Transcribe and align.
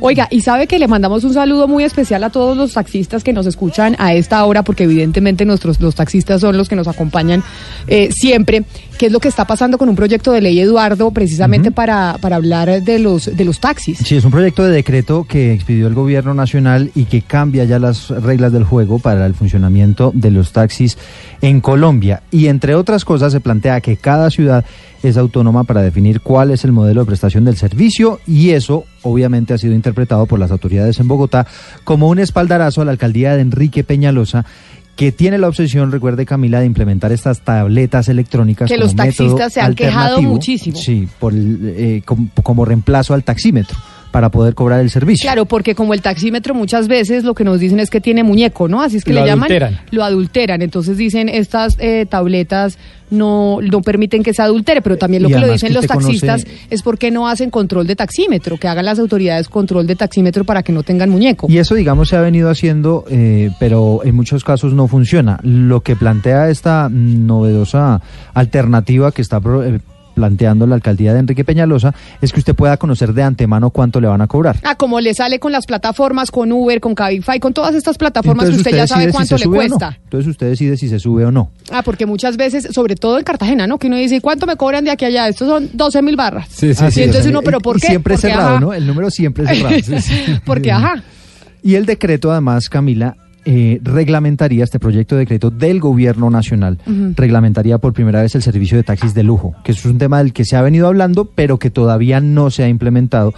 Oiga, 0.00 0.28
y 0.30 0.42
sabe 0.42 0.66
que 0.66 0.78
le 0.78 0.88
mandamos 0.88 1.24
un 1.24 1.32
saludo 1.34 1.68
muy 1.68 1.84
especial 1.84 2.22
a 2.24 2.30
todos 2.30 2.56
los 2.56 2.74
taxistas 2.74 3.24
que 3.24 3.32
nos 3.32 3.46
escuchan 3.46 3.96
a 3.98 4.14
esta 4.14 4.44
hora, 4.44 4.62
porque 4.62 4.84
evidentemente 4.84 5.44
nuestros 5.44 5.80
los 5.80 5.94
taxistas 5.94 6.40
son 6.40 6.56
los 6.56 6.68
que 6.68 6.76
nos 6.76 6.88
acompañan 6.88 7.42
eh, 7.86 8.10
siempre. 8.12 8.64
¿Qué 8.98 9.06
es 9.06 9.12
lo 9.12 9.20
que 9.20 9.28
está 9.28 9.46
pasando 9.46 9.76
con 9.76 9.90
un 9.90 9.94
proyecto 9.94 10.32
de 10.32 10.40
ley, 10.40 10.58
Eduardo, 10.58 11.10
precisamente 11.10 11.70
para, 11.70 12.16
para 12.18 12.36
hablar 12.36 12.82
de 12.82 12.98
los, 12.98 13.36
de 13.36 13.44
los 13.44 13.60
taxis? 13.60 13.98
Sí, 13.98 14.16
es 14.16 14.24
un 14.24 14.30
proyecto 14.30 14.64
de 14.64 14.70
decreto 14.70 15.26
que 15.28 15.52
expidió 15.52 15.86
el 15.86 15.92
gobierno 15.92 16.32
nacional 16.32 16.90
y 16.94 17.04
que 17.04 17.20
cambia 17.20 17.64
ya 17.64 17.78
las 17.78 18.08
reglas 18.08 18.52
del 18.52 18.64
juego 18.64 18.98
para 18.98 19.26
el 19.26 19.34
funcionamiento 19.34 20.12
de 20.14 20.30
los 20.30 20.52
taxis 20.52 20.96
en 21.42 21.60
Colombia. 21.60 22.22
Y 22.30 22.46
entre 22.46 22.74
otras 22.74 23.04
cosas 23.04 23.32
se 23.32 23.40
plantea 23.40 23.82
que 23.82 23.98
cada 23.98 24.30
ciudad 24.30 24.64
es 25.02 25.18
autónoma 25.18 25.64
para 25.64 25.82
definir 25.82 26.22
cuál 26.22 26.50
es 26.50 26.64
el 26.64 26.72
modelo 26.72 27.00
de 27.02 27.06
prestación 27.06 27.44
del 27.44 27.56
servicio 27.58 28.20
y 28.26 28.50
eso 28.50 28.84
obviamente 29.02 29.52
ha 29.52 29.58
sido 29.58 29.74
interpretado 29.74 30.24
por 30.24 30.38
las 30.38 30.50
autoridades 30.50 30.98
en 31.00 31.08
Bogotá 31.08 31.46
como 31.84 32.08
un 32.08 32.18
espaldarazo 32.18 32.80
a 32.80 32.86
la 32.86 32.92
alcaldía 32.92 33.34
de 33.34 33.42
Enrique 33.42 33.84
Peñalosa 33.84 34.46
que 34.96 35.12
tiene 35.12 35.38
la 35.38 35.48
obsesión, 35.48 35.92
recuerde 35.92 36.24
Camila, 36.26 36.60
de 36.60 36.66
implementar 36.66 37.12
estas 37.12 37.40
tabletas 37.40 38.08
electrónicas. 38.08 38.68
Que 38.68 38.76
como 38.76 38.86
los 38.86 38.96
taxistas 38.96 39.52
se 39.52 39.60
han 39.60 39.74
quejado 39.74 40.22
muchísimo. 40.22 40.76
Sí, 40.78 41.06
por 41.20 41.34
eh, 41.36 42.02
como, 42.04 42.30
como 42.42 42.64
reemplazo 42.64 43.14
al 43.14 43.22
taxímetro 43.22 43.76
para 44.16 44.30
poder 44.30 44.54
cobrar 44.54 44.80
el 44.80 44.88
servicio. 44.88 45.24
Claro, 45.26 45.44
porque 45.44 45.74
como 45.74 45.92
el 45.92 46.00
taxímetro 46.00 46.54
muchas 46.54 46.88
veces 46.88 47.22
lo 47.22 47.34
que 47.34 47.44
nos 47.44 47.60
dicen 47.60 47.80
es 47.80 47.90
que 47.90 48.00
tiene 48.00 48.24
muñeco, 48.24 48.66
¿no? 48.66 48.80
Así 48.80 48.96
es 48.96 49.04
que 49.04 49.12
Lo 49.12 49.20
le 49.20 49.26
llaman. 49.26 49.50
adulteran. 49.52 49.80
Lo 49.90 50.04
adulteran. 50.04 50.62
Entonces 50.62 50.96
dicen 50.96 51.28
estas 51.28 51.74
eh, 51.80 52.06
tabletas 52.08 52.78
no, 53.10 53.58
no 53.60 53.82
permiten 53.82 54.22
que 54.22 54.32
se 54.32 54.40
adultere, 54.40 54.80
pero 54.80 54.96
también 54.96 55.22
lo 55.22 55.28
Y 55.28 55.34
que 55.34 55.38
lo 55.38 55.52
dicen 55.52 55.68
que 55.68 55.74
los 55.74 55.84
usted 55.84 55.94
conoce- 55.96 56.20
taxistas 56.26 56.46
es 56.70 56.80
porque 56.82 57.10
no 57.10 57.28
hacen 57.28 57.50
control 57.50 57.86
de 57.86 57.94
taxímetro, 57.94 58.56
que 58.56 58.68
hagan 58.68 58.86
las 58.86 58.98
autoridades 58.98 59.48
control 59.50 59.86
de 59.86 59.96
taxímetro 59.96 60.44
para 60.44 60.62
que 60.62 60.72
no 60.72 60.82
tengan 60.82 61.10
muñeco. 61.10 61.46
Y 61.50 61.58
eso, 61.58 61.74
digamos, 61.74 62.08
se 62.08 62.16
ha 62.16 62.22
venido 62.22 62.48
haciendo, 62.48 63.04
eh, 63.10 63.50
pero 63.60 64.00
en 64.02 64.14
muchos 64.16 64.44
casos 64.44 64.72
no 64.72 64.88
funciona. 64.88 65.38
Lo 65.42 65.82
que 65.82 65.94
plantea 65.94 66.48
esta 66.48 66.88
novedosa 66.90 68.00
alternativa 68.32 69.12
que 69.12 69.20
está 69.20 69.42
eh, 69.62 69.78
planteando 70.20 70.66
la 70.66 70.74
alcaldía 70.74 71.12
de 71.12 71.20
Enrique 71.20 71.44
Peñalosa 71.44 71.94
es 72.22 72.32
que 72.32 72.40
usted 72.40 72.54
pueda 72.54 72.78
conocer 72.78 73.12
de 73.12 73.22
antemano 73.22 73.68
cuánto 73.70 74.00
le 74.00 74.08
van 74.08 74.22
a 74.22 74.26
cobrar. 74.26 74.56
Ah, 74.64 74.74
como 74.74 74.98
le 75.00 75.12
sale 75.12 75.38
con 75.38 75.52
las 75.52 75.66
plataformas, 75.66 76.30
con 76.30 76.50
Uber, 76.50 76.80
con 76.80 76.94
Cabify, 76.94 77.38
con 77.38 77.52
todas 77.52 77.74
estas 77.74 77.98
plataformas 77.98 78.46
Entonces 78.46 78.64
que 78.64 78.70
usted 78.70 78.78
ya 78.82 78.86
sabe 78.86 79.06
si 79.06 79.12
cuánto 79.12 79.36
le 79.36 79.44
no. 79.44 79.50
cuesta. 79.52 79.98
Entonces 80.04 80.30
usted 80.30 80.48
decide 80.48 80.76
si 80.78 80.88
se 80.88 80.98
sube 80.98 81.26
o 81.26 81.30
no. 81.30 81.50
Ah, 81.70 81.82
porque 81.82 82.06
muchas 82.06 82.38
veces, 82.38 82.68
sobre 82.72 82.96
todo 82.96 83.18
en 83.18 83.24
Cartagena, 83.24 83.66
¿no? 83.66 83.78
Que 83.78 83.88
uno 83.88 83.96
dice, 83.96 84.16
¿y 84.16 84.20
cuánto 84.20 84.46
me 84.46 84.56
cobran 84.56 84.84
de 84.84 84.90
aquí 84.90 85.04
a 85.04 85.08
allá? 85.08 85.28
Estos 85.28 85.46
son 85.48 85.68
12 85.74 86.00
mil 86.00 86.16
barras. 86.16 86.48
Sí, 86.50 86.72
sí, 86.74 86.82
Ah, 86.84 86.90
sí. 86.90 87.00
Y 87.00 87.02
entonces 87.04 87.30
uno, 87.30 87.42
¿pero 87.42 87.60
por 87.60 87.76
y 87.76 87.80
qué? 87.80 87.88
Siempre 87.88 88.14
es 88.14 88.20
cerrado, 88.22 88.48
ajá. 88.52 88.60
¿no? 88.60 88.72
El 88.72 88.86
número 88.86 89.10
siempre 89.10 89.44
es 89.44 89.50
cerrado. 89.58 89.76
Sí, 89.84 90.00
sí. 90.00 90.40
Porque, 90.46 90.72
ajá. 90.72 91.02
Y 91.62 91.74
el 91.74 91.84
decreto, 91.84 92.30
además, 92.32 92.68
Camila, 92.68 93.16
eh, 93.48 93.78
reglamentaría, 93.80 94.64
este 94.64 94.80
proyecto 94.80 95.14
de 95.14 95.20
decreto 95.20 95.50
del 95.50 95.78
gobierno 95.78 96.30
nacional, 96.30 96.78
reglamentaría 97.14 97.78
por 97.78 97.92
primera 97.92 98.20
vez 98.20 98.34
el 98.34 98.42
servicio 98.42 98.76
de 98.76 98.82
taxis 98.82 99.14
de 99.14 99.22
lujo, 99.22 99.54
que 99.62 99.70
es 99.70 99.84
un 99.84 99.98
tema 99.98 100.18
del 100.18 100.32
que 100.32 100.44
se 100.44 100.56
ha 100.56 100.62
venido 100.62 100.88
hablando, 100.88 101.26
pero 101.26 101.56
que 101.56 101.70
todavía 101.70 102.20
no 102.20 102.50
se 102.50 102.64
ha 102.64 102.68
implementado. 102.68 103.32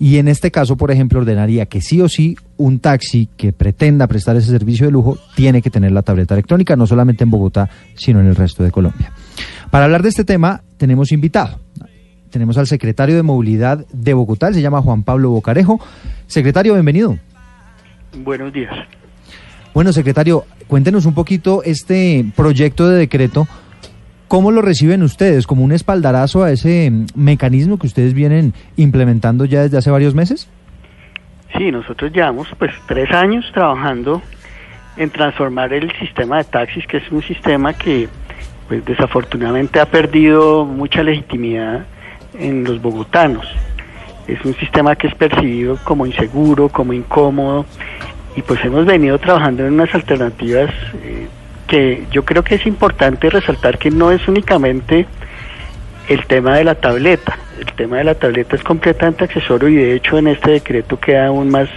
Y 0.00 0.16
en 0.16 0.26
este 0.26 0.50
caso, 0.50 0.76
por 0.76 0.90
ejemplo, 0.90 1.20
ordenaría 1.20 1.66
que 1.66 1.80
sí 1.80 2.00
o 2.00 2.08
sí 2.08 2.36
un 2.56 2.80
taxi 2.80 3.28
que 3.36 3.52
pretenda 3.52 4.08
prestar 4.08 4.34
ese 4.34 4.50
servicio 4.50 4.86
de 4.86 4.90
lujo 4.90 5.16
tiene 5.36 5.62
que 5.62 5.70
tener 5.70 5.92
la 5.92 6.02
tableta 6.02 6.34
electrónica, 6.34 6.74
no 6.74 6.88
solamente 6.88 7.22
en 7.22 7.30
Bogotá, 7.30 7.70
sino 7.94 8.18
en 8.18 8.26
el 8.26 8.34
resto 8.34 8.64
de 8.64 8.72
Colombia. 8.72 9.12
Para 9.70 9.84
hablar 9.84 10.02
de 10.02 10.08
este 10.08 10.24
tema, 10.24 10.62
tenemos 10.76 11.12
invitado. 11.12 11.60
Tenemos 12.30 12.58
al 12.58 12.66
secretario 12.66 13.14
de 13.14 13.22
Movilidad 13.22 13.86
de 13.92 14.12
Bogotá, 14.12 14.48
él 14.48 14.54
se 14.54 14.62
llama 14.62 14.82
Juan 14.82 15.04
Pablo 15.04 15.30
Bocarejo. 15.30 15.78
Secretario, 16.26 16.72
bienvenido. 16.72 17.16
Buenos 18.24 18.52
días. 18.52 18.74
Bueno, 19.74 19.92
secretario, 19.94 20.44
cuéntenos 20.66 21.06
un 21.06 21.14
poquito 21.14 21.62
este 21.62 22.26
proyecto 22.36 22.88
de 22.88 22.98
decreto. 22.98 23.46
¿Cómo 24.28 24.50
lo 24.50 24.60
reciben 24.60 25.02
ustedes? 25.02 25.46
¿Como 25.46 25.64
un 25.64 25.72
espaldarazo 25.72 26.42
a 26.42 26.50
ese 26.50 26.90
mm, 26.90 27.06
mecanismo 27.14 27.78
que 27.78 27.86
ustedes 27.86 28.12
vienen 28.12 28.52
implementando 28.76 29.46
ya 29.46 29.62
desde 29.62 29.78
hace 29.78 29.90
varios 29.90 30.14
meses? 30.14 30.48
Sí, 31.56 31.70
nosotros 31.70 32.12
llevamos 32.12 32.48
pues 32.58 32.72
tres 32.86 33.10
años 33.12 33.44
trabajando 33.52 34.22
en 34.96 35.10
transformar 35.10 35.72
el 35.72 35.90
sistema 35.98 36.38
de 36.38 36.44
taxis, 36.44 36.86
que 36.86 36.98
es 36.98 37.10
un 37.10 37.22
sistema 37.22 37.72
que 37.72 38.08
pues 38.68 38.84
desafortunadamente 38.84 39.80
ha 39.80 39.86
perdido 39.86 40.66
mucha 40.66 41.02
legitimidad 41.02 41.86
en 42.38 42.64
los 42.64 42.80
bogotanos. 42.80 43.46
Es 44.26 44.42
un 44.44 44.54
sistema 44.54 44.96
que 44.96 45.08
es 45.08 45.14
percibido 45.14 45.78
como 45.84 46.06
inseguro, 46.06 46.68
como 46.68 46.92
incómodo, 46.92 47.66
y 48.36 48.42
pues 48.42 48.64
hemos 48.64 48.86
venido 48.86 49.18
trabajando 49.18 49.66
en 49.66 49.74
unas 49.74 49.94
alternativas 49.94 50.70
eh, 51.02 51.28
que 51.66 52.06
yo 52.10 52.24
creo 52.24 52.42
que 52.42 52.56
es 52.56 52.66
importante 52.66 53.30
resaltar 53.30 53.78
que 53.78 53.90
no 53.90 54.10
es 54.10 54.26
únicamente 54.28 55.06
el 56.08 56.26
tema 56.26 56.56
de 56.56 56.64
la 56.64 56.74
tableta. 56.74 57.38
El 57.58 57.72
tema 57.74 57.98
de 57.98 58.04
la 58.04 58.14
tableta 58.14 58.56
es 58.56 58.62
completamente 58.62 59.24
accesorio 59.24 59.68
y 59.68 59.76
de 59.76 59.94
hecho 59.94 60.18
en 60.18 60.28
este 60.28 60.52
decreto 60.52 60.98
queda 60.98 61.26
aún 61.26 61.50
más 61.50 61.68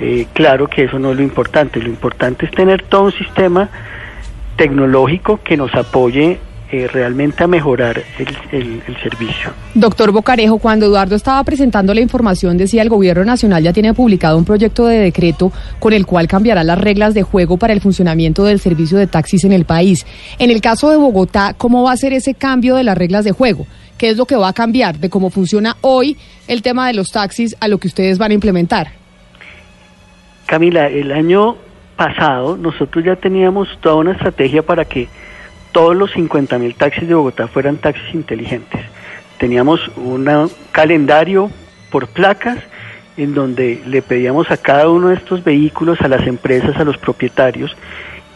eh, 0.00 0.26
claro 0.32 0.68
que 0.68 0.84
eso 0.84 0.98
no 0.98 1.10
es 1.10 1.16
lo 1.16 1.22
importante. 1.22 1.80
Lo 1.80 1.88
importante 1.88 2.46
es 2.46 2.52
tener 2.52 2.82
todo 2.82 3.04
un 3.04 3.12
sistema 3.12 3.68
tecnológico 4.56 5.40
que 5.42 5.56
nos 5.56 5.74
apoye 5.74 6.38
eh, 6.70 6.86
realmente 6.86 7.42
a 7.42 7.46
mejorar 7.46 8.02
el, 8.18 8.28
el- 8.52 8.82
el 8.86 8.96
servicio. 9.02 9.50
Doctor 9.74 10.12
Bocarejo, 10.12 10.58
cuando 10.58 10.86
Eduardo 10.86 11.16
estaba 11.16 11.42
presentando 11.44 11.94
la 11.94 12.00
información, 12.00 12.58
decía 12.58 12.82
el 12.82 12.88
gobierno 12.90 13.24
nacional 13.24 13.62
ya 13.62 13.72
tiene 13.72 13.94
publicado 13.94 14.36
un 14.36 14.44
proyecto 14.44 14.86
de 14.86 14.98
decreto 14.98 15.50
con 15.78 15.92
el 15.94 16.04
cual 16.04 16.28
cambiará 16.28 16.64
las 16.64 16.78
reglas 16.78 17.14
de 17.14 17.22
juego 17.22 17.56
para 17.56 17.72
el 17.72 17.80
funcionamiento 17.80 18.44
del 18.44 18.60
servicio 18.60 18.98
de 18.98 19.06
taxis 19.06 19.44
en 19.44 19.52
el 19.52 19.64
país. 19.64 20.04
En 20.38 20.50
el 20.50 20.60
caso 20.60 20.90
de 20.90 20.96
Bogotá, 20.98 21.54
¿cómo 21.56 21.82
va 21.84 21.92
a 21.92 21.96
ser 21.96 22.12
ese 22.12 22.34
cambio 22.34 22.76
de 22.76 22.84
las 22.84 22.98
reglas 22.98 23.24
de 23.24 23.32
juego? 23.32 23.66
¿Qué 23.96 24.10
es 24.10 24.16
lo 24.16 24.26
que 24.26 24.36
va 24.36 24.48
a 24.48 24.52
cambiar 24.52 24.98
de 24.98 25.08
cómo 25.10 25.30
funciona 25.30 25.76
hoy 25.80 26.16
el 26.46 26.62
tema 26.62 26.86
de 26.86 26.94
los 26.94 27.10
taxis 27.10 27.56
a 27.60 27.66
lo 27.68 27.78
que 27.78 27.88
ustedes 27.88 28.18
van 28.18 28.30
a 28.30 28.34
implementar? 28.34 28.88
Camila, 30.46 30.86
el 30.88 31.12
año 31.12 31.56
pasado 31.96 32.56
nosotros 32.56 33.04
ya 33.04 33.16
teníamos 33.16 33.68
toda 33.80 33.96
una 33.96 34.12
estrategia 34.12 34.62
para 34.62 34.84
que 34.84 35.08
todos 35.72 35.96
los 35.96 36.10
50 36.12 36.58
mil 36.58 36.74
taxis 36.74 37.08
de 37.08 37.14
Bogotá 37.14 37.48
fueran 37.48 37.76
taxis 37.76 38.14
inteligentes. 38.14 38.80
Teníamos 39.38 39.88
un 39.96 40.50
calendario 40.72 41.50
por 41.90 42.08
placas 42.08 42.58
en 43.16 43.34
donde 43.34 43.82
le 43.86 44.00
pedíamos 44.02 44.50
a 44.50 44.56
cada 44.56 44.88
uno 44.88 45.08
de 45.08 45.16
estos 45.16 45.42
vehículos, 45.42 46.00
a 46.00 46.08
las 46.08 46.26
empresas, 46.26 46.76
a 46.76 46.84
los 46.84 46.98
propietarios, 46.98 47.76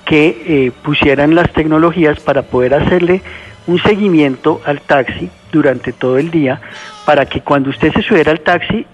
que 0.05 0.43
eh, 0.47 0.73
pusieran 0.83 1.35
las 1.35 1.53
tecnologías 1.53 2.21
para 2.21 2.43
poder 2.43 2.75
hacerle 2.75 3.23
un 3.67 3.81
seguimiento 3.81 4.61
al 4.67 4.81
taxi 4.81 5.31
durante 5.53 5.93
todo 5.93 6.19
el 6.19 6.31
día, 6.31 6.61
para 7.07 7.27
que 7.27 7.41
cuando 7.41 7.71
usted 7.71 7.93
se 7.93 8.03
subiera 8.03 8.33
al 8.33 8.41
taxi, 8.41 8.85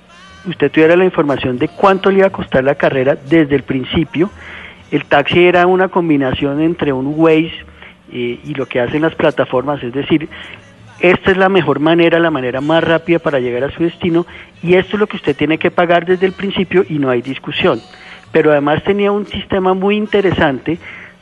usted 0.46 0.70
tuviera 0.70 0.96
la 0.96 1.04
información 1.04 1.58
de 1.58 1.68
cuánto 1.68 2.10
le 2.10 2.18
iba 2.18 2.26
a 2.26 2.30
costar 2.30 2.64
la 2.64 2.74
carrera 2.74 3.16
desde 3.16 3.56
el 3.56 3.62
principio. 3.62 4.30
El 4.90 5.04
taxi 5.06 5.44
era 5.44 5.66
una 5.66 5.88
combinación 5.88 6.60
entre 6.60 6.92
un 6.92 7.14
Waze 7.16 7.64
eh, 8.12 8.40
y 8.44 8.54
lo 8.54 8.66
que 8.66 8.80
hacen 8.80 9.02
las 9.02 9.14
plataformas, 9.14 9.82
es 9.82 9.92
decir, 9.92 10.28
esta 11.00 11.30
es 11.30 11.36
la 11.36 11.48
mejor 11.48 11.78
manera, 11.78 12.18
la 12.18 12.30
manera 12.30 12.60
más 12.60 12.82
rápida 12.82 13.20
para 13.20 13.38
llegar 13.38 13.64
a 13.64 13.70
su 13.70 13.84
destino 13.84 14.26
y 14.62 14.74
esto 14.74 14.96
es 14.96 15.00
lo 15.00 15.06
que 15.06 15.16
usted 15.16 15.36
tiene 15.36 15.58
que 15.58 15.70
pagar 15.70 16.04
desde 16.04 16.26
el 16.26 16.32
principio 16.32 16.84
y 16.88 16.98
no 16.98 17.08
hay 17.08 17.22
discusión. 17.22 17.80
Pero 18.32 18.50
además 18.50 18.82
tenía 18.82 19.12
un 19.12 19.26
sistema 19.26 19.74
muy 19.74 19.96
interesante 19.96 20.78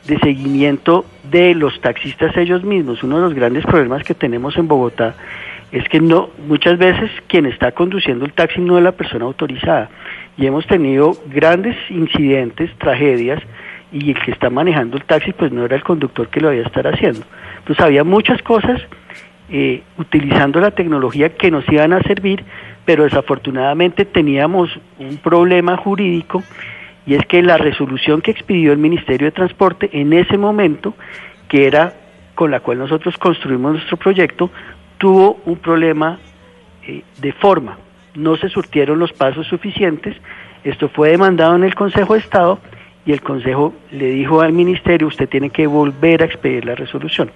de 0.07 0.17
seguimiento 0.19 1.05
de 1.29 1.53
los 1.53 1.79
taxistas 1.79 2.35
ellos 2.37 2.63
mismos. 2.63 3.03
Uno 3.03 3.17
de 3.17 3.21
los 3.23 3.33
grandes 3.33 3.65
problemas 3.65 4.03
que 4.03 4.15
tenemos 4.15 4.57
en 4.57 4.67
Bogotá 4.67 5.15
es 5.71 5.87
que 5.89 5.99
no 5.99 6.29
muchas 6.47 6.77
veces 6.77 7.11
quien 7.27 7.45
está 7.45 7.71
conduciendo 7.71 8.25
el 8.25 8.33
taxi 8.33 8.61
no 8.61 8.77
es 8.77 8.83
la 8.83 8.93
persona 8.93 9.25
autorizada 9.25 9.89
y 10.37 10.45
hemos 10.45 10.65
tenido 10.65 11.17
grandes 11.27 11.75
incidentes, 11.89 12.71
tragedias 12.77 13.43
y 13.99 14.11
el 14.11 14.19
que 14.19 14.31
está 14.31 14.49
manejando 14.49 14.97
el 14.97 15.03
taxi 15.03 15.33
pues 15.33 15.51
no 15.51 15.65
era 15.65 15.75
el 15.75 15.83
conductor 15.83 16.27
que 16.27 16.41
lo 16.41 16.49
había 16.49 16.63
estar 16.63 16.87
haciendo. 16.87 17.21
Entonces 17.59 17.83
había 17.83 18.03
muchas 18.03 18.41
cosas 18.41 18.81
eh, 19.49 19.81
utilizando 19.97 20.59
la 20.59 20.71
tecnología 20.71 21.29
que 21.35 21.49
nos 21.51 21.67
iban 21.69 21.93
a 21.93 22.01
servir, 22.01 22.43
pero 22.85 23.03
desafortunadamente 23.03 24.05
teníamos 24.05 24.69
un 24.99 25.17
problema 25.17 25.77
jurídico 25.77 26.43
y 27.05 27.15
es 27.15 27.25
que 27.25 27.41
la 27.41 27.57
resolución 27.57 28.21
que 28.21 28.31
expidió 28.31 28.71
el 28.73 28.77
Ministerio 28.77 29.27
de 29.27 29.31
Transporte 29.31 29.89
en 29.93 30.13
ese 30.13 30.37
momento, 30.37 30.93
que 31.47 31.65
era 31.65 31.93
con 32.35 32.51
la 32.51 32.59
cual 32.59 32.77
nosotros 32.77 33.17
construimos 33.17 33.73
nuestro 33.73 33.97
proyecto, 33.97 34.51
tuvo 34.97 35.39
un 35.45 35.57
problema 35.57 36.19
eh, 36.85 37.01
de 37.19 37.31
forma. 37.31 37.77
No 38.13 38.35
se 38.35 38.49
surtieron 38.49 38.99
los 38.99 39.13
pasos 39.13 39.47
suficientes. 39.47 40.17
Esto 40.63 40.89
fue 40.89 41.09
demandado 41.09 41.55
en 41.55 41.63
el 41.63 41.75
Consejo 41.75 42.13
de 42.13 42.19
Estado 42.19 42.59
y 43.07 43.13
el 43.13 43.21
Consejo 43.21 43.73
le 43.89 44.09
dijo 44.09 44.41
al 44.41 44.51
Ministerio, 44.51 45.07
usted 45.07 45.29
tiene 45.29 45.49
que 45.49 45.65
volver 45.65 46.21
a 46.21 46.25
expedir 46.25 46.65
la 46.65 46.75
resolución. 46.75 47.31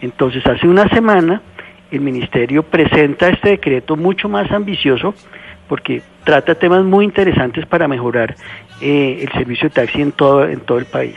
Entonces, 0.00 0.44
hace 0.44 0.66
una 0.66 0.88
semana, 0.88 1.40
el 1.92 2.00
ministerio 2.00 2.64
presenta 2.64 3.28
este 3.28 3.50
decreto 3.50 3.96
mucho 3.96 4.28
más 4.28 4.50
ambicioso 4.50 5.14
porque 5.68 6.02
trata 6.24 6.56
temas 6.56 6.84
muy 6.84 7.04
interesantes 7.04 7.64
para 7.64 7.86
mejorar 7.86 8.34
eh, 8.80 9.20
el 9.22 9.32
servicio 9.38 9.68
de 9.68 9.74
taxi 9.74 10.02
en 10.02 10.10
todo, 10.10 10.42
el 10.44 10.86
país. 10.86 11.14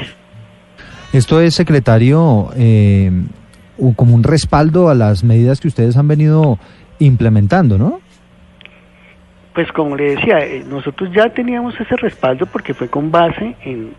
Esto 1.11 1.41
es, 1.41 1.55
secretario, 1.55 2.51
eh, 2.55 3.11
como 3.95 4.13
un 4.13 4.21
respaldo 4.21 4.89
a 4.89 4.95
las 4.95 5.23
medidas 5.23 5.59
que 5.59 5.69
ustedes 5.69 5.97
han 5.97 6.07
venido 6.07 6.59
implementando, 6.99 7.79
¿no? 7.79 7.99
Pues 9.57 9.71
como 9.71 9.95
le 9.95 10.15
decía, 10.15 10.37
eh, 10.45 10.63
nosotros 10.69 11.09
ya 11.11 11.29
teníamos 11.29 11.73
ese 11.79 11.95
respaldo 11.95 12.45
porque 12.45 12.75
fue 12.75 12.89
con 12.89 13.09
base 13.09 13.55
en 13.65 13.93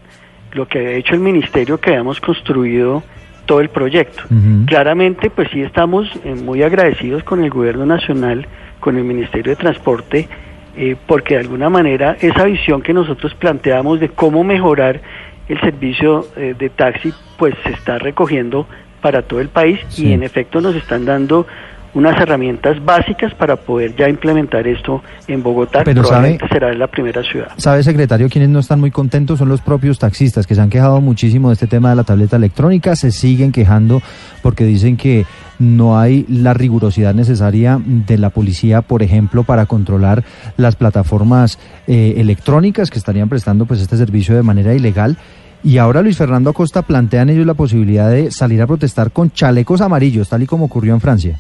lo 0.53 0.69
que 0.69 0.79
había 0.79 0.93
hecho 0.93 1.15
el 1.15 1.21
ministerio 1.21 1.81
que 1.81 1.91
habíamos 1.91 2.21
construido 2.21 3.03
todo 3.45 3.61
el 3.61 3.69
proyecto. 3.69 4.23
Claramente, 4.67 5.31
pues 5.31 5.49
sí 5.53 5.61
estamos 5.61 6.09
eh, 6.25 6.37
muy 6.37 6.63
agradecidos 6.63 7.25
con 7.25 7.43
el 7.43 7.51
gobierno 7.51 7.87
nacional, 7.87 8.47
con 8.79 8.99
el 8.99 9.03
Ministerio 9.03 9.51
de 9.51 9.57
Transporte, 9.57 10.29
eh, 10.77 10.95
porque 11.09 11.35
de 11.35 11.41
alguna 11.41 11.69
manera 11.69 12.17
esa 12.21 12.45
visión 12.45 12.81
que 12.81 12.93
nosotros 12.95 13.35
planteamos 13.35 13.99
de 13.99 14.11
cómo 14.11 14.45
mejorar 14.45 15.01
el 15.49 15.61
servicio 15.61 16.25
de 16.37 16.71
taxi, 16.71 17.13
pues 17.37 17.57
se 17.65 17.71
está 17.71 17.99
recogiendo 17.99 18.69
para 19.01 19.23
todo 19.23 19.41
el 19.41 19.49
país 19.49 19.81
y 19.99 20.13
en 20.13 20.23
efecto 20.23 20.61
nos 20.61 20.77
están 20.77 21.05
dando 21.05 21.49
unas 21.94 22.20
herramientas 22.20 22.85
básicas 22.85 23.35
para 23.35 23.56
poder 23.56 23.94
ya 23.96 24.08
implementar 24.08 24.67
esto 24.67 25.02
en 25.26 25.43
Bogotá, 25.43 25.82
Pero 25.85 26.02
probablemente 26.02 26.46
será 26.49 26.73
la 26.75 26.87
primera 26.87 27.23
ciudad. 27.23 27.49
¿Sabe, 27.56 27.82
secretario, 27.82 28.29
quienes 28.29 28.50
no 28.50 28.61
están 28.61 28.81
muy 28.81 28.90
contentos 28.90 29.38
son 29.38 29.49
los 29.49 29.61
propios 29.61 29.99
taxistas 29.99 30.46
que 30.46 30.55
se 30.55 30.61
han 30.61 30.70
quejado 30.70 31.00
muchísimo 31.00 31.49
de 31.49 31.55
este 31.55 31.67
tema 31.67 31.90
de 31.90 31.96
la 31.96 32.05
tableta 32.05 32.37
electrónica, 32.37 32.96
se 32.96 33.11
siguen 33.11 33.52
quejando 33.52 34.02
porque 34.43 34.64
dicen 34.64 34.96
que 34.96 35.26
no 35.58 35.99
hay 35.99 36.25
la 36.29 36.55
rigurosidad 36.55 37.14
necesaria 37.14 37.81
de 37.85 38.19
la 38.19 38.31
policía, 38.31 38.82
por 38.82 39.02
ejemplo, 39.02 39.43
para 39.43 39.67
controlar 39.67 40.23
las 40.56 40.76
plataformas 40.76 41.58
eh, 41.87 42.14
electrónicas 42.19 42.90
que 42.90 42.99
estarían 42.99 43.29
prestando 43.29 43.67
pues 43.67 43.81
este 43.81 43.96
servicio 43.96 44.37
de 44.37 44.43
manera 44.43 44.75
ilegal 44.75 45.17
y 45.62 45.79
ahora 45.79 46.02
Luis 46.02 46.17
Fernando 46.17 46.50
Acosta 46.50 46.82
plantean 46.82 47.31
ellos 47.31 47.46
la 47.46 47.55
posibilidad 47.55 48.11
de 48.11 48.31
salir 48.31 48.62
a 48.62 48.67
protestar 48.67 49.11
con 49.11 49.32
chalecos 49.32 49.81
amarillos, 49.81 50.29
tal 50.29 50.43
y 50.43 50.46
como 50.46 50.67
ocurrió 50.67 50.94
en 50.94 51.00
Francia. 51.00 51.38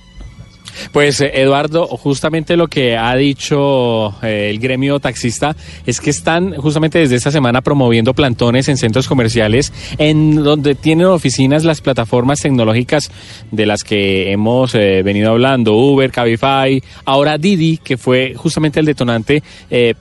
Pues 0.92 1.20
eh, 1.20 1.30
Eduardo, 1.34 1.86
justamente 1.86 2.56
lo 2.56 2.68
que 2.68 2.96
ha 2.96 3.14
dicho 3.16 4.14
eh, 4.22 4.48
el 4.50 4.58
gremio 4.58 5.00
taxista 5.00 5.56
es 5.86 6.00
que 6.00 6.10
están 6.10 6.54
justamente 6.54 6.98
desde 6.98 7.16
esta 7.16 7.30
semana 7.30 7.60
promoviendo 7.60 8.14
plantones 8.14 8.68
en 8.68 8.76
centros 8.76 9.08
comerciales 9.08 9.72
en 9.98 10.36
donde 10.36 10.74
tienen 10.74 11.06
oficinas 11.06 11.64
las 11.64 11.80
plataformas 11.80 12.40
tecnológicas 12.40 13.10
de 13.50 13.66
las 13.66 13.84
que 13.84 14.32
hemos 14.32 14.74
eh, 14.74 15.02
venido 15.02 15.30
hablando, 15.30 15.74
Uber, 15.74 16.10
Cabify, 16.10 16.82
ahora 17.04 17.38
Didi, 17.38 17.78
que 17.78 17.96
fue 17.96 18.34
justamente 18.34 18.80
el 18.80 18.86
detonante 18.86 19.42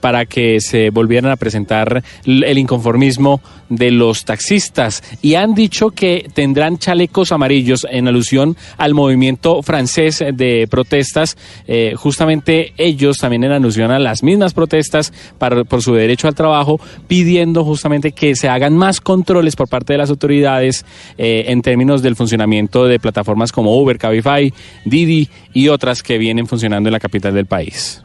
para 0.00 0.26
que 0.26 0.60
se 0.60 0.90
volvieran 0.90 1.30
a 1.30 1.36
presentar 1.36 2.02
el 2.24 2.58
inconformismo 2.58 3.40
de 3.68 3.90
los 3.90 4.24
taxistas. 4.24 5.02
Y 5.22 5.34
han 5.34 5.54
dicho 5.54 5.90
que 5.90 6.28
tendrán 6.32 6.78
chalecos 6.78 7.32
amarillos 7.32 7.86
en 7.90 8.08
alusión 8.08 8.56
al 8.76 8.94
movimiento 8.94 9.62
francés 9.62 10.24
de 10.32 10.57
protestas, 10.66 11.36
eh, 11.66 11.94
justamente 11.96 12.72
ellos 12.76 13.18
también 13.18 13.44
en 13.44 13.52
alusión 13.52 13.90
a 13.90 13.98
las 13.98 14.22
mismas 14.22 14.54
protestas 14.54 15.12
para, 15.38 15.64
por 15.64 15.82
su 15.82 15.94
derecho 15.94 16.28
al 16.28 16.34
trabajo, 16.34 16.80
pidiendo 17.06 17.64
justamente 17.64 18.12
que 18.12 18.34
se 18.34 18.48
hagan 18.48 18.76
más 18.76 19.00
controles 19.00 19.56
por 19.56 19.68
parte 19.68 19.92
de 19.92 19.98
las 19.98 20.10
autoridades 20.10 20.84
eh, 21.18 21.44
en 21.48 21.62
términos 21.62 22.02
del 22.02 22.16
funcionamiento 22.16 22.86
de 22.86 22.98
plataformas 22.98 23.52
como 23.52 23.76
Uber, 23.78 23.98
Cabify, 23.98 24.52
Didi 24.84 25.28
y 25.52 25.68
otras 25.68 26.02
que 26.02 26.18
vienen 26.18 26.46
funcionando 26.46 26.88
en 26.88 26.92
la 26.92 27.00
capital 27.00 27.34
del 27.34 27.46
país. 27.46 28.02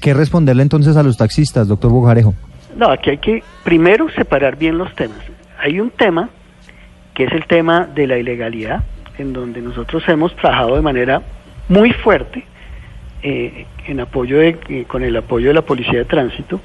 ¿Qué 0.00 0.14
responderle 0.14 0.62
entonces 0.62 0.96
a 0.96 1.02
los 1.02 1.16
taxistas, 1.16 1.66
doctor 1.66 1.90
Bogarejo? 1.90 2.34
No, 2.76 2.90
aquí 2.90 3.10
hay 3.10 3.18
que 3.18 3.42
primero 3.64 4.08
separar 4.10 4.56
bien 4.56 4.78
los 4.78 4.94
temas. 4.94 5.18
Hay 5.58 5.80
un 5.80 5.90
tema 5.90 6.30
que 7.14 7.24
es 7.24 7.32
el 7.32 7.46
tema 7.46 7.84
de 7.84 8.06
la 8.06 8.16
ilegalidad, 8.16 8.84
en 9.18 9.32
donde 9.32 9.60
nosotros 9.60 10.04
hemos 10.06 10.34
trabajado 10.36 10.76
de 10.76 10.82
manera 10.82 11.22
muy 11.68 11.92
fuerte 11.92 12.44
eh, 13.22 13.66
en 13.86 14.00
apoyo 14.00 14.38
de, 14.38 14.58
eh, 14.68 14.84
con 14.86 15.02
el 15.02 15.16
apoyo 15.16 15.48
de 15.48 15.54
la 15.54 15.62
policía 15.62 15.98
de 15.98 16.04
tránsito 16.04 16.60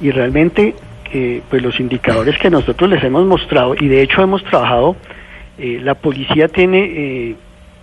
y 0.00 0.10
realmente 0.10 0.74
eh, 1.12 1.40
pues 1.48 1.62
los 1.62 1.78
indicadores 1.80 2.38
que 2.38 2.50
nosotros 2.50 2.90
les 2.90 3.02
hemos 3.02 3.26
mostrado 3.26 3.74
y 3.74 3.88
de 3.88 4.02
hecho 4.02 4.22
hemos 4.22 4.42
trabajado 4.44 4.96
la 5.56 5.94
policía 5.94 6.48
tiene 6.48 7.36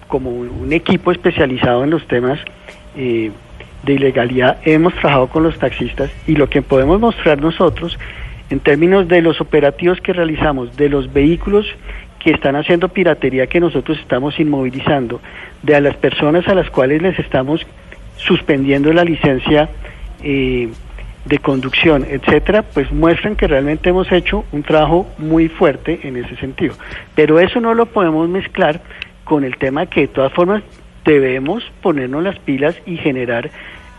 como 0.10 0.30
un 0.30 0.74
equipo 0.74 1.14
especializado 1.14 1.86
en 1.86 1.90
los 1.90 2.06
temas 2.06 2.38
de 2.94 3.32
ilegalidad 3.86 4.58
hemos 4.66 4.94
trabajado 4.96 5.28
con 5.28 5.44
los 5.44 5.58
taxistas 5.58 6.12
y 6.28 6.36
lo 6.36 6.50
que 6.50 6.62
podemos 6.62 7.00
mostrar 7.00 7.40
nosotros 7.40 7.98
en 8.50 8.60
términos 8.60 9.08
de 9.08 9.22
los 9.22 9.40
operativos 9.40 10.02
que 10.02 10.12
realizamos 10.12 10.76
de 10.76 10.90
los 10.90 11.14
vehículos 11.14 11.66
que 12.24 12.32
están 12.32 12.56
haciendo 12.56 12.90
piratería 12.90 13.48
que 13.48 13.60
nosotros 13.60 13.98
estamos 14.00 14.40
inmovilizando, 14.40 15.22
de 15.64 15.76
a 15.76 15.82
las 15.82 15.96
personas 15.96 16.48
a 16.48 16.56
las 16.56 16.70
cuales 16.70 17.02
les 17.02 17.18
estamos 17.20 17.66
suspendiendo 18.18 18.94
la 18.94 19.04
licencia 19.04 19.70
eh, 20.24 20.70
de 21.26 21.38
conducción, 21.40 22.06
etcétera, 22.10 22.64
pues 22.64 22.92
muestran 22.92 23.36
que 23.36 23.48
realmente 23.48 23.90
hemos 23.90 24.12
hecho 24.12 24.44
un 24.52 24.64
trabajo 24.64 25.08
muy 25.18 25.50
fuerte 25.50 26.00
en 26.04 26.18
ese 26.18 26.36
sentido. 26.38 26.76
Pero 27.16 27.40
eso 27.40 27.60
no 27.60 27.74
lo 27.74 27.86
podemos 27.86 28.28
mezclar 28.28 28.82
con 29.24 29.44
el 29.44 29.58
tema 29.58 29.86
que 29.86 30.02
de 30.02 30.08
todas 30.08 30.34
formas 30.34 30.64
debemos 31.06 31.64
ponernos 31.82 32.24
las 32.24 32.40
pilas 32.40 32.76
y 32.86 32.98
generar 32.98 33.50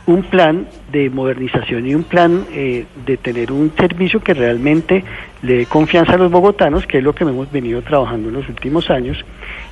un 0.07 0.23
plan 0.23 0.67
de 0.91 1.11
modernización 1.11 1.87
y 1.87 1.95
un 1.95 2.03
plan 2.03 2.45
eh, 2.53 2.87
de 3.07 3.17
tener 3.17 3.53
un 3.53 3.73
servicio 3.77 4.21
que 4.21 4.35
realmente 4.35 5.05
le 5.43 5.59
dé 5.59 5.67
confianza 5.67 6.15
a 6.15 6.17
los 6.17 6.31
bogotanos, 6.31 6.87
que 6.87 6.99
es 6.99 7.05
lo 7.05 7.15
que 7.15 7.23
hemos 7.25 7.51
venido 7.53 7.83
trabajando 7.83 8.29
en 8.29 8.35
los 8.35 8.49
últimos 8.49 8.91
años 8.91 9.25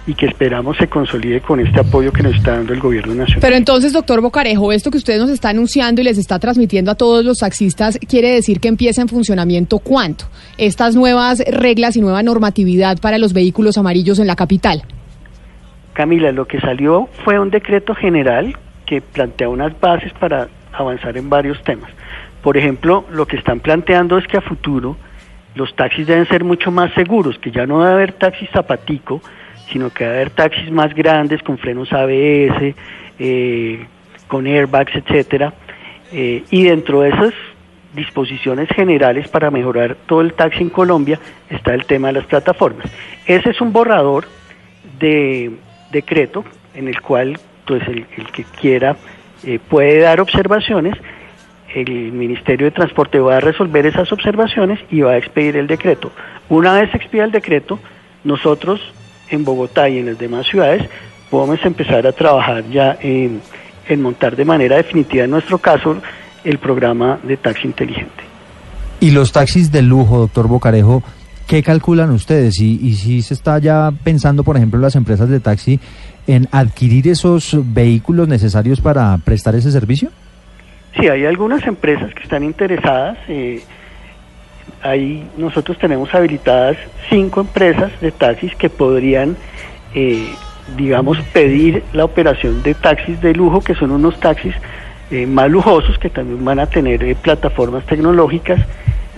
y 0.06 0.15
que 0.15 0.27
esperamos 0.27 0.77
se 0.77 0.88
consolide 0.88 1.41
con 1.41 1.61
este 1.61 1.81
apoyo 1.81 2.12
que 2.12 2.23
nos 2.23 2.37
está 2.37 2.56
dando 2.56 2.73
el 2.73 2.81
gobierno 2.81 3.15
nacional. 3.15 3.41
Pero 3.41 3.56
entonces, 3.56 3.93
doctor 3.93 4.21
Bocarejo, 4.21 4.73
esto 4.73 4.91
que 4.91 4.99
usted 4.99 5.19
nos 5.19 5.31
está 5.31 5.50
anunciando 5.50 6.00
y 6.00 6.05
les 6.05 6.17
está 6.17 6.38
transmitiendo 6.38 6.93
a 6.93 6.94
todos 6.94 7.25
los 7.25 7.38
taxistas, 7.38 7.99
¿quiere 8.09 8.31
decir 8.31 8.61
que 8.61 8.69
empieza 8.69 9.03
en 9.03 9.09
funcionamiento 9.09 9.79
cuánto? 9.81 10.27
Estas 10.59 10.94
nuevas 10.94 11.41
reglas 11.41 11.97
y 11.97 12.00
nueva 12.00 12.23
normatividad 12.23 12.99
para 12.99 13.19
los 13.19 13.32
vehículos 13.32 13.79
amarillos 13.79 14.19
en 14.21 14.29
la 14.29 14.37
capital. 14.37 14.85
Camila, 15.93 16.31
lo 16.31 16.47
que 16.47 16.61
salió 16.61 17.09
fue 17.25 17.38
un 17.38 17.50
decreto 17.50 17.94
general 17.94 18.56
que 18.91 19.01
plantea 19.01 19.49
unas 19.49 19.79
bases 19.79 20.13
para 20.15 20.49
avanzar 20.73 21.17
en 21.17 21.31
varios 21.31 21.63
temas. 21.63 21.89
Por 22.43 22.57
ejemplo, 22.57 23.05
lo 23.13 23.25
que 23.25 23.37
están 23.37 23.61
planteando 23.61 24.19
es 24.19 24.27
que 24.27 24.37
a 24.37 24.41
futuro 24.41 24.97
los 25.55 25.77
taxis 25.77 26.09
deben 26.09 26.27
ser 26.27 26.43
mucho 26.43 26.73
más 26.73 26.93
seguros, 26.94 27.39
que 27.39 27.53
ya 27.53 27.67
no 27.67 27.85
debe 27.85 27.93
haber 27.93 28.13
taxis 28.15 28.51
zapatico, 28.51 29.23
sino 29.70 29.91
que 29.91 30.03
debe 30.03 30.17
haber 30.17 30.31
taxis 30.31 30.73
más 30.73 30.93
grandes 30.93 31.41
con 31.44 31.56
frenos 31.56 31.93
ABS, 31.93 32.75
eh, 33.20 33.87
con 34.27 34.49
airbags, 34.49 34.97
etcétera. 34.97 35.55
Eh, 36.11 36.43
y 36.51 36.65
dentro 36.65 37.03
de 37.03 37.11
esas 37.11 37.35
disposiciones 37.94 38.69
generales 38.70 39.29
para 39.29 39.53
mejorar 39.53 39.97
todo 40.06 40.20
el 40.20 40.32
taxi 40.32 40.63
en 40.63 40.70
Colombia 40.70 41.20
está 41.49 41.75
el 41.75 41.85
tema 41.85 42.09
de 42.09 42.15
las 42.15 42.25
plataformas. 42.25 42.87
Ese 43.25 43.51
es 43.51 43.61
un 43.61 43.73
borrador 43.73 44.25
de 44.99 45.53
decreto 45.93 46.44
en 46.75 46.89
el 46.89 47.01
cual 47.01 47.39
pues 47.70 47.86
el, 47.86 48.05
que 48.32 48.43
quiera 48.60 48.96
eh, 49.44 49.60
puede 49.60 50.00
dar 50.00 50.20
observaciones, 50.20 50.96
el 51.72 52.10
Ministerio 52.10 52.67
de 52.67 52.72
Transporte 52.72 53.20
va 53.20 53.36
a 53.36 53.41
resolver 53.41 53.86
esas 53.86 54.10
observaciones 54.10 54.81
y 54.91 55.03
va 55.03 55.12
a 55.12 55.19
expedir 55.19 55.56
el 55.56 55.69
decreto. 55.69 56.10
Una 56.48 56.72
vez 56.72 56.93
expida 56.93 57.22
el 57.22 57.31
decreto, 57.31 57.79
nosotros 58.24 58.81
en 59.29 59.44
Bogotá 59.44 59.89
y 59.89 59.98
en 59.98 60.06
las 60.06 60.19
demás 60.19 60.48
ciudades 60.48 60.82
podemos 61.31 61.65
empezar 61.65 62.08
a 62.08 62.10
trabajar 62.10 62.65
ya 62.72 62.98
en, 63.00 63.41
montar 63.98 64.34
de 64.34 64.44
manera 64.44 64.77
definitiva, 64.77 65.22
en 65.27 65.31
nuestro 65.31 65.58
caso, 65.58 65.96
el 66.43 66.58
programa 66.58 67.20
de 67.22 67.36
taxi 67.36 67.69
inteligente. 67.69 68.24
¿Y 68.98 69.12
los 69.12 69.31
taxis 69.31 69.70
de 69.70 69.82
lujo, 69.82 70.19
doctor 70.19 70.48
Bocarejo, 70.48 71.05
qué 71.46 71.62
calculan 71.62 72.10
ustedes? 72.10 72.58
Y, 72.58 72.81
y 72.84 72.96
si 72.96 73.22
se 73.22 73.34
está 73.34 73.60
ya 73.60 73.93
pensando, 74.03 74.43
por 74.43 74.56
ejemplo, 74.56 74.79
en 74.79 74.82
las 74.82 74.96
empresas 74.96 75.29
de 75.29 75.39
taxi 75.39 75.79
en 76.27 76.48
adquirir 76.53 77.08
esos 77.08 77.56
vehículos 77.72 78.29
necesarios 78.29 78.81
para 78.81 79.17
prestar 79.19 79.55
ese 79.55 79.70
servicio? 79.70 80.10
Sí, 80.98 81.08
hay 81.08 81.24
algunas 81.24 81.67
empresas 81.67 82.12
que 82.15 82.22
están 82.22 82.43
interesadas. 82.43 83.19
Eh, 83.29 83.62
ahí 84.82 85.27
nosotros 85.36 85.79
tenemos 85.79 86.12
habilitadas 86.15 86.77
cinco 87.08 87.41
empresas 87.41 87.93
de 88.00 88.12
taxis 88.12 88.55
que 88.55 88.70
podrían, 88.70 89.36
eh, 89.94 90.29
digamos, 90.77 91.19
pedir 91.32 91.82
la 91.93 92.05
operación 92.05 92.62
de 92.62 92.74
taxis 92.74 93.20
de 93.20 93.34
lujo, 93.34 93.60
que 93.60 93.74
son 93.74 93.91
unos 93.91 94.19
taxis 94.20 94.55
eh, 95.10 95.27
más 95.27 95.50
lujosos 95.50 95.98
que 95.98 96.08
también 96.08 96.44
van 96.44 96.60
a 96.60 96.67
tener 96.67 97.03
eh, 97.03 97.17
plataformas 97.20 97.84
tecnológicas, 97.86 98.60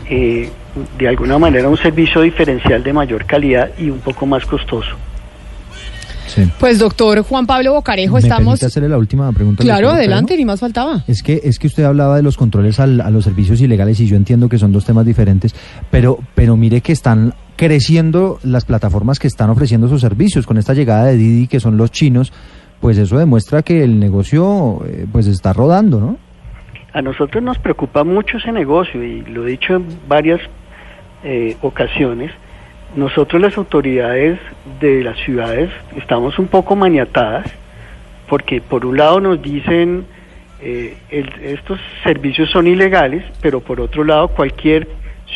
de 0.09 1.09
alguna 1.09 1.39
manera 1.39 1.71
un 1.71 1.77
servicio 1.79 2.21
diferencial 2.21 2.83
de 2.83 2.93
mayor 2.93 3.25
calidad 3.25 3.71
y 3.79 3.89
un 3.89 4.01
poco 4.01 4.27
más 4.27 4.45
costoso. 4.45 4.95
Sí. 6.35 6.49
Pues 6.59 6.79
doctor 6.79 7.23
Juan 7.23 7.47
Pablo 7.47 7.73
Bocarejo, 7.75 8.15
¿Me 8.15 8.21
estamos... 8.21 8.45
permite 8.59 8.67
hacerle 8.67 8.89
la 8.89 8.99
última 8.99 9.31
pregunta? 9.33 9.63
Claro, 9.63 9.91
adelante, 9.91 10.37
ni 10.37 10.45
más 10.45 10.61
faltaba. 10.61 11.05
Es 11.07 11.23
que, 11.23 11.41
es 11.45 11.59
que 11.59 11.67
usted 11.67 11.85
hablaba 11.85 12.17
de 12.17 12.23
los 12.23 12.37
controles 12.37 12.81
al- 12.81 13.01
a 13.01 13.11
los 13.11 13.25
servicios 13.25 13.61
ilegales 13.61 14.01
y 14.01 14.07
yo 14.07 14.17
entiendo 14.17 14.49
que 14.49 14.59
son 14.59 14.73
dos 14.73 14.85
temas 14.85 15.05
diferentes, 15.05 15.55
pero, 15.91 16.19
pero 16.35 16.57
mire 16.57 16.81
que 16.81 16.93
están 16.93 17.35
creciendo 17.57 18.39
las 18.45 18.65
plataformas 18.65 19.19
que 19.19 19.27
están 19.29 19.51
ofreciendo 19.51 19.89
sus 19.89 20.01
servicios 20.01 20.47
con 20.47 20.57
esta 20.59 20.75
llegada 20.75 21.05
de 21.07 21.17
Didi, 21.17 21.47
que 21.49 21.61
son 21.61 21.77
los 21.77 21.91
chinos, 21.93 22.33
pues 22.81 22.99
eso 22.99 23.19
demuestra 23.19 23.63
que 23.63 23.85
el 23.85 24.01
negocio 24.01 24.81
eh, 24.87 25.07
pues 25.13 25.27
está 25.27 25.53
rodando, 25.53 26.01
¿no? 26.01 26.17
A 26.95 27.01
nosotros 27.03 27.43
nos 27.43 27.59
preocupa 27.59 28.05
mucho 28.05 28.39
ese 28.39 28.53
negocio 28.53 29.03
y 29.05 29.23
lo 29.23 29.47
he 29.47 29.51
dicho 29.53 29.75
en 29.77 29.87
varias 30.09 30.41
eh, 31.25 31.57
ocasiones. 31.63 32.33
Nosotros 32.97 33.41
las 33.41 33.57
autoridades 33.57 34.39
de 34.81 35.03
las 35.03 35.17
ciudades 35.19 35.71
estamos 35.97 36.39
un 36.39 36.47
poco 36.49 36.77
maniatadas 36.77 37.47
porque 38.29 38.61
por 38.61 38.85
un 38.85 38.99
lado 38.99 39.21
nos 39.21 39.41
dicen 39.41 40.05
eh, 40.61 40.97
el- 41.11 41.33
estos 41.43 41.81
servicios 42.05 42.51
son 42.51 42.67
ilegales, 42.67 43.25
pero 43.41 43.61
por 43.61 43.81
otro 43.81 44.05
lado 44.05 44.29
cualquier 44.29 44.89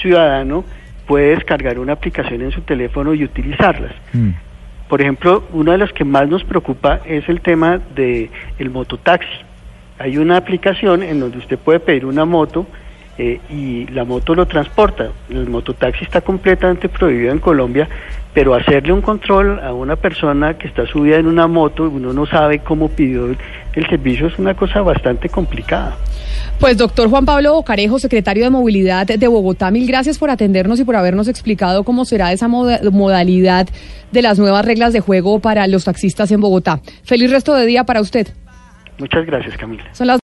ciudadano 0.03 0.65
puede 1.07 1.31
descargar 1.31 1.79
una 1.79 1.95
aplicación 1.95 2.43
en 2.43 2.51
su 2.53 2.61
teléfono 2.61 3.15
y 3.15 3.25
utilizarlas. 3.25 3.93
Mm. 4.13 4.31
Por 4.89 5.01
ejemplo, 5.01 5.45
una 5.53 5.73
de 5.73 5.79
las 5.79 5.93
que 5.93 6.05
más 6.05 6.29
nos 6.29 6.45
preocupa 6.45 7.01
es 7.07 7.29
el 7.29 7.41
tema 7.41 7.81
de 7.97 8.31
el 8.59 8.71
mototaxi. 8.71 9.29
Hay 9.99 10.19
una 10.19 10.37
aplicación 10.37 11.03
en 11.03 11.19
donde 11.21 11.39
usted 11.39 11.59
puede 11.59 11.81
pedir 11.81 12.05
una 12.07 12.25
moto 12.25 12.67
eh, 13.19 13.41
y 13.51 13.87
la 13.87 14.05
moto 14.05 14.35
lo 14.35 14.47
transporta. 14.47 15.09
El 15.31 15.49
mototaxi 15.49 16.05
está 16.05 16.21
completamente 16.21 16.89
prohibido 16.89 17.33
en 17.33 17.39
Colombia, 17.39 17.89
pero 18.35 18.55
hacerle 18.55 18.93
un 18.93 19.01
control 19.01 19.59
a 19.61 19.73
una 19.73 19.97
persona 19.97 20.59
que 20.59 20.69
está 20.69 20.87
subida 20.87 21.17
en 21.17 21.27
una 21.27 21.47
moto, 21.47 21.85
uno 21.85 22.13
no 22.13 22.27
sabe 22.27 22.59
cómo 22.59 22.89
pidió 22.91 23.27
el, 23.27 23.39
servicio, 23.89 24.27
es 24.27 24.39
una 24.39 24.55
cosa 24.55 24.83
bastante 24.83 25.29
complicada. 25.29 25.97
Pues 26.61 26.77
doctor 26.79 27.09
Juan 27.09 27.25
Pablo 27.25 27.55
Bocarejo, 27.55 27.99
secretario 27.99 28.45
de 28.45 28.51
Movilidad 28.51 29.07
de 29.07 29.29
Bogotá, 29.29 29.71
mil 29.71 29.87
gracias 29.87 30.19
por 30.19 30.31
atendernos 30.31 30.81
y 30.81 30.85
por 30.85 30.97
habernos 30.97 31.29
explicado 31.29 31.85
cómo 31.85 32.05
será 32.05 32.33
esa 32.33 32.49
moda- 32.49 32.81
modalidad 32.91 33.69
de 34.13 34.23
las 34.23 34.39
nuevas 34.39 34.65
reglas 34.65 34.93
de 34.93 35.01
juego 35.01 35.41
para 35.41 35.67
los 35.67 35.85
taxistas 35.85 36.31
en 36.31 36.41
Bogotá. 36.41 36.81
Feliz 37.05 37.31
resto 37.31 37.55
de 37.55 37.67
día 37.67 37.85
para 37.85 38.01
usted. 38.01 38.29
Muchas 38.99 39.27
gracias, 39.27 39.57
Camila. 39.59 39.85
Son 39.93 40.07
las 40.07 40.15